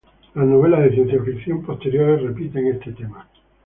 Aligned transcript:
Las 0.33 0.47
novelas 0.47 0.81
de 0.81 0.95
ciencia 0.95 1.21
ficción 1.21 1.61
posteriores 1.61 2.23
repiten 2.23 2.65
este 2.65 2.91
tema. 2.93 3.27